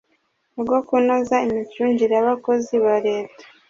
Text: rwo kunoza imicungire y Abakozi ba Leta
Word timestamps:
rwo 0.61 0.77
kunoza 0.87 1.35
imicungire 1.47 2.13
y 2.17 2.21
Abakozi 2.23 2.73
ba 2.83 2.95
Leta 3.07 3.43